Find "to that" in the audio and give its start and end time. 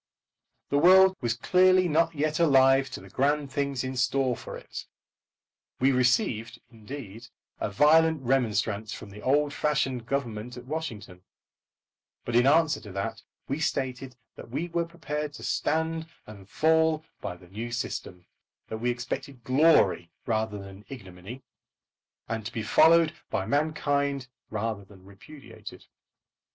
12.81-13.21